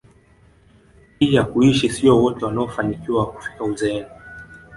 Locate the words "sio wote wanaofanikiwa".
1.89-3.31